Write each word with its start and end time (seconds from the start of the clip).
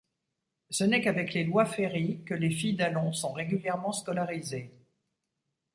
Ce 0.71 0.83
n’est 0.83 1.01
qu’avec 1.01 1.31
les 1.35 1.43
lois 1.43 1.67
Ferry 1.67 2.23
que 2.25 2.33
les 2.33 2.49
filles 2.49 2.73
d’Allons 2.75 3.13
sont 3.13 3.33
régulièrement 3.33 3.91
scolarisées. 3.91 4.73